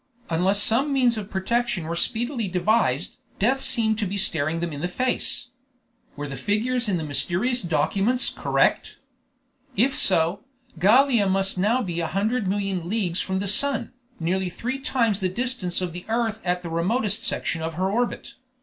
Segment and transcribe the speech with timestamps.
[0.31, 4.81] Unless some means of protection were speedily devised, death seemed to be staring them in
[4.81, 5.49] the face.
[6.15, 8.97] Were the figures in the mysterious documents correct?
[9.75, 10.43] If so,
[10.79, 15.19] Gallia must now be a hundred millions of leagues from the sun, nearly three times
[15.19, 18.33] the distance of the earth at the remotest section of her orbit.